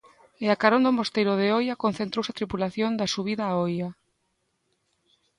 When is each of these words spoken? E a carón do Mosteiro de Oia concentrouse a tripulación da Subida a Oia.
E 0.43 0.45
a 0.53 0.55
carón 0.61 0.81
do 0.85 0.95
Mosteiro 0.97 1.33
de 1.41 1.47
Oia 1.59 1.79
concentrouse 1.83 2.31
a 2.31 2.37
tripulación 2.39 2.91
da 2.99 3.11
Subida 3.13 3.43
a 3.47 3.53
Oia. 3.65 3.89